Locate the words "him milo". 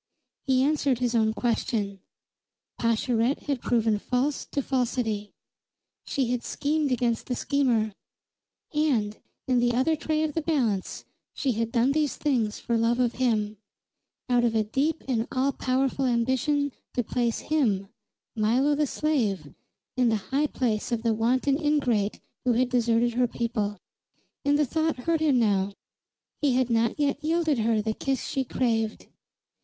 17.51-18.73